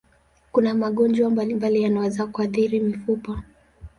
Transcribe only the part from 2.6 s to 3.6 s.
mifupa.